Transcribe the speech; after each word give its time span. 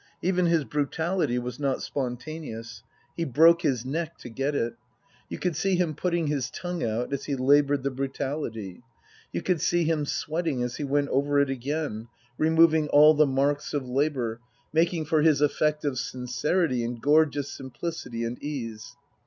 Even 0.23 0.47
his 0.47 0.63
brutality 0.63 1.37
was 1.37 1.59
not 1.59 1.83
spon" 1.83 2.17
taneous. 2.17 2.81
He 3.15 3.23
broke 3.23 3.61
his 3.61 3.85
neck 3.85 4.17
to 4.17 4.29
get 4.29 4.55
it. 4.55 4.73
You 5.29 5.37
could 5.37 5.55
see 5.55 5.75
him 5.75 5.93
putting 5.93 6.25
his 6.25 6.49
tongue 6.49 6.81
out 6.83 7.13
as 7.13 7.25
he 7.25 7.35
laboured 7.35 7.83
the 7.83 7.91
brutality. 7.91 8.81
You 9.31 9.43
could 9.43 9.61
see 9.61 9.83
him 9.83 10.07
sweating 10.07 10.63
as 10.63 10.77
he 10.77 10.83
went 10.83 11.09
over 11.09 11.39
it 11.39 11.51
again, 11.51 12.07
removing 12.39 12.87
all 12.87 13.13
the 13.13 13.27
marks 13.27 13.75
of 13.75 13.87
labour, 13.87 14.39
making 14.73 15.05
for 15.05 15.21
his 15.21 15.39
effect 15.39 15.85
of 15.85 15.99
sincerity 15.99 16.83
and 16.83 16.99
gorgeous 16.99 17.51
simplicity 17.51 18.23
and 18.23 18.41
ease. 18.41 18.95